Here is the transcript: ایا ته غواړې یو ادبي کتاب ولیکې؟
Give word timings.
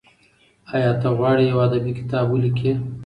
ایا 0.73 0.91
ته 1.01 1.07
غواړې 1.17 1.43
یو 1.51 1.57
ادبي 1.67 1.91
کتاب 1.99 2.25
ولیکې؟ 2.29 2.71